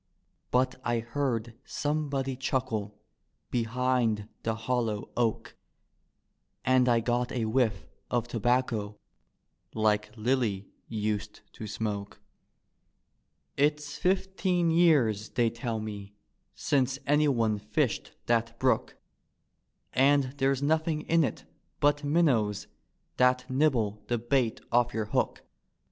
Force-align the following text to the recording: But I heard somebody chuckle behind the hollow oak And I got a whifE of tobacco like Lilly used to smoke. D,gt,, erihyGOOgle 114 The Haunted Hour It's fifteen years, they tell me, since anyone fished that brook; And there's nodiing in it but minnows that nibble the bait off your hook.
But 0.49 0.81
I 0.83 0.97
heard 0.97 1.53
somebody 1.63 2.35
chuckle 2.35 2.97
behind 3.51 4.27
the 4.41 4.55
hollow 4.55 5.11
oak 5.15 5.55
And 6.65 6.89
I 6.89 7.01
got 7.01 7.31
a 7.31 7.45
whifE 7.45 7.85
of 8.09 8.27
tobacco 8.27 8.97
like 9.75 10.09
Lilly 10.17 10.71
used 10.87 11.41
to 11.51 11.67
smoke. 11.67 12.19
D,gt,, 13.57 13.75
erihyGOOgle 13.75 14.03
114 14.03 14.05
The 14.07 14.09
Haunted 14.09 14.09
Hour 14.09 14.15
It's 14.17 14.23
fifteen 14.25 14.71
years, 14.71 15.29
they 15.29 15.49
tell 15.51 15.79
me, 15.79 16.15
since 16.55 16.97
anyone 17.05 17.59
fished 17.59 18.13
that 18.25 18.57
brook; 18.57 18.97
And 19.93 20.23
there's 20.39 20.63
nodiing 20.63 21.05
in 21.05 21.23
it 21.23 21.45
but 21.79 22.03
minnows 22.03 22.65
that 23.17 23.47
nibble 23.47 24.01
the 24.07 24.17
bait 24.17 24.61
off 24.71 24.95
your 24.95 25.05
hook. 25.05 25.43